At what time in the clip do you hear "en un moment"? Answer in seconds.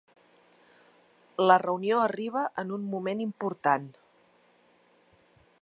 2.63-3.23